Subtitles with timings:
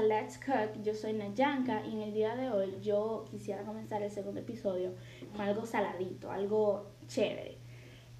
[0.00, 0.82] Let's Cook.
[0.82, 4.94] Yo soy Nayanka y en el día de hoy yo quisiera comenzar el segundo episodio
[5.32, 7.58] con algo saladito, algo chévere.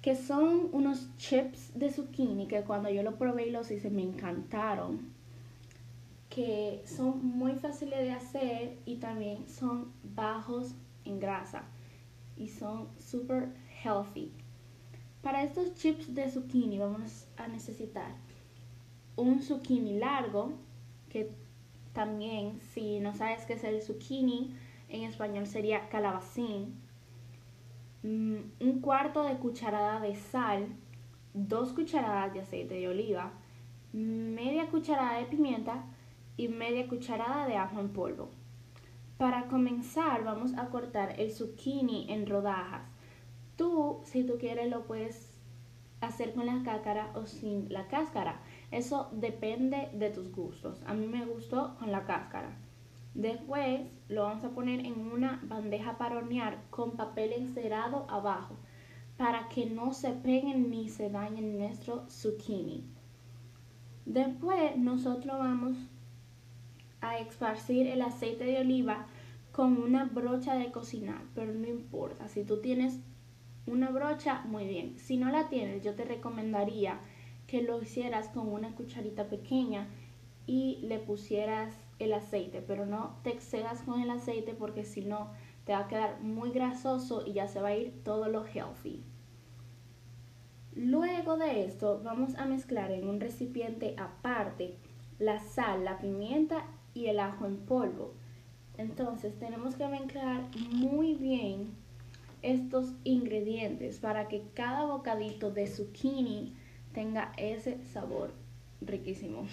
[0.01, 4.03] Que son unos chips de zucchini que cuando yo lo probé y los hice me
[4.03, 5.13] encantaron.
[6.29, 11.63] Que son muy fáciles de hacer y también son bajos en grasa
[12.37, 13.49] y son super
[13.83, 14.31] healthy.
[15.21, 18.11] Para estos chips de zucchini vamos a necesitar
[19.15, 20.53] un zucchini largo,
[21.09, 21.42] que
[21.93, 24.55] también si no sabes qué es el zucchini,
[24.89, 26.75] en español sería calabacín,
[28.03, 30.67] mm, un cuarto de cucharada de sal,
[31.33, 33.31] dos cucharadas de aceite de oliva,
[33.91, 35.85] media cucharada de pimienta
[36.37, 38.29] y media cucharada de ajo en polvo.
[39.17, 42.83] Para comenzar vamos a cortar el zucchini en rodajas.
[43.55, 45.33] Tú, si tú quieres, lo puedes
[46.01, 48.41] hacer con la cáscara o sin la cáscara.
[48.73, 50.81] Eso depende de tus gustos.
[50.87, 52.57] A mí me gustó con la cáscara.
[53.13, 58.57] Después lo vamos a poner en una bandeja para hornear con papel encerado abajo
[59.15, 62.83] para que no se peguen ni se dañen nuestro zucchini.
[64.05, 65.77] Después nosotros vamos
[66.99, 69.05] a esparcir el aceite de oliva
[69.51, 72.99] con una brocha de cocinar, pero no importa, si tú tienes
[73.67, 74.97] una brocha, muy bien.
[74.97, 76.99] Si no la tienes, yo te recomendaría
[77.53, 79.87] que lo hicieras con una cucharita pequeña
[80.47, 85.29] y le pusieras el aceite, pero no te excedas con el aceite porque si no
[85.63, 89.03] te va a quedar muy grasoso y ya se va a ir todo lo healthy.
[90.73, 94.73] Luego de esto vamos a mezclar en un recipiente aparte
[95.19, 96.65] la sal, la pimienta
[96.95, 98.15] y el ajo en polvo.
[98.79, 101.75] Entonces tenemos que mezclar muy bien
[102.41, 106.55] estos ingredientes para que cada bocadito de zucchini
[106.93, 108.31] tenga ese sabor
[108.81, 109.47] riquísimo.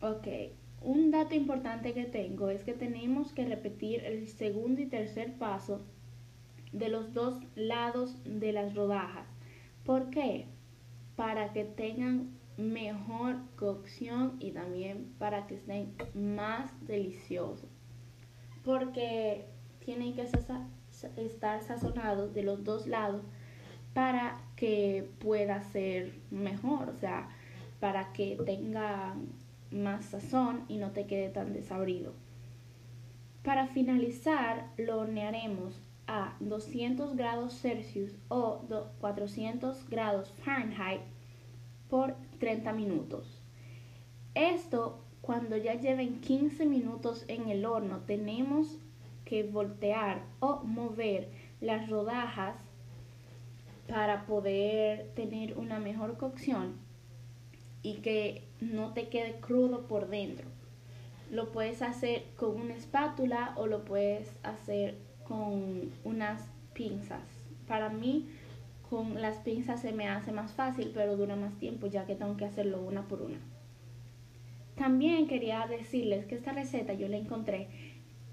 [0.00, 0.26] ok,
[0.82, 5.80] un dato importante que tengo es que tenemos que repetir el segundo y tercer paso
[6.72, 9.26] de los dos lados de las rodajas.
[9.84, 10.46] ¿Por qué?
[11.16, 17.70] Para que tengan mejor cocción y también para que estén más deliciosos.
[18.64, 19.46] Porque
[19.84, 20.28] tienen que
[21.16, 23.22] estar sazonados de los dos lados
[23.98, 27.30] para que pueda ser mejor, o sea,
[27.80, 29.16] para que tenga
[29.72, 32.12] más sazón y no te quede tan desabrido.
[33.42, 38.60] Para finalizar, lo hornearemos a 200 grados Celsius o
[39.00, 41.00] 400 grados Fahrenheit
[41.90, 43.42] por 30 minutos.
[44.36, 48.78] Esto, cuando ya lleven 15 minutos en el horno, tenemos
[49.24, 52.67] que voltear o mover las rodajas
[53.88, 56.76] para poder tener una mejor cocción
[57.82, 60.46] y que no te quede crudo por dentro.
[61.30, 66.42] Lo puedes hacer con una espátula o lo puedes hacer con unas
[66.74, 67.22] pinzas.
[67.66, 68.28] Para mí
[68.88, 72.36] con las pinzas se me hace más fácil, pero dura más tiempo ya que tengo
[72.36, 73.38] que hacerlo una por una.
[74.76, 77.68] También quería decirles que esta receta yo la encontré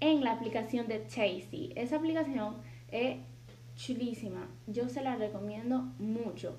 [0.00, 1.72] en la aplicación de Tasty.
[1.74, 2.56] Esa aplicación
[2.90, 3.18] es
[3.76, 4.48] chulísima.
[4.66, 6.56] Yo se la recomiendo mucho.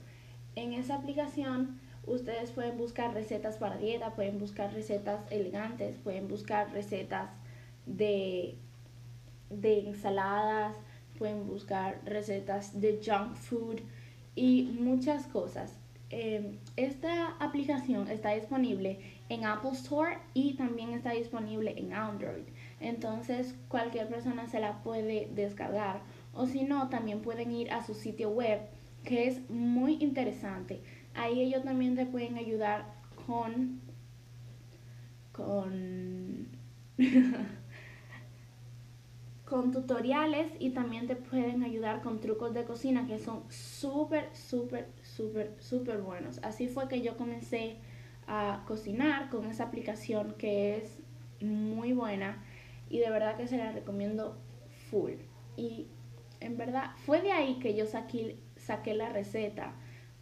[0.55, 6.71] En esa aplicación ustedes pueden buscar recetas para dieta, pueden buscar recetas elegantes, pueden buscar
[6.71, 7.29] recetas
[7.85, 8.55] de,
[9.49, 10.77] de ensaladas,
[11.17, 13.79] pueden buscar recetas de junk food
[14.35, 15.77] y muchas cosas.
[16.09, 22.43] Em, esta aplicación está disponible en Apple Store y también está disponible en Android.
[22.79, 26.01] Entonces cualquier persona se la puede descargar
[26.37, 28.61] o si no también pueden ir a su sitio web
[29.03, 30.81] que es muy interesante.
[31.13, 32.85] Ahí ellos también te pueden ayudar
[33.25, 33.81] con
[35.31, 36.47] con
[39.45, 44.89] con tutoriales y también te pueden ayudar con trucos de cocina que son súper, súper,
[45.03, 46.39] súper, súper buenos.
[46.43, 47.77] Así fue que yo comencé
[48.27, 50.99] a cocinar con esa aplicación que es
[51.41, 52.43] muy buena
[52.89, 54.37] y de verdad que se la recomiendo
[54.89, 55.13] full.
[55.55, 55.87] Y
[56.47, 59.73] en verdad fue de ahí que yo saqué, saqué la receta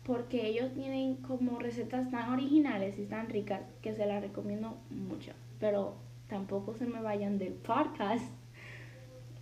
[0.03, 5.31] porque ellos tienen como recetas tan originales y tan ricas que se la recomiendo mucho.
[5.59, 5.95] Pero
[6.27, 8.23] tampoco se me vayan del podcast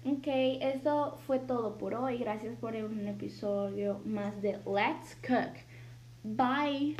[0.06, 2.18] Ok, eso fue todo por hoy.
[2.18, 5.54] Gracias por un episodio más de Let's Cook.
[6.24, 6.98] Bye.